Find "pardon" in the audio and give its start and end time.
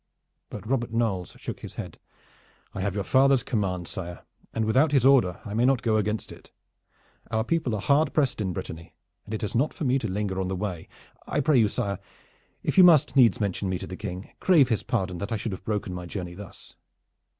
14.81-15.19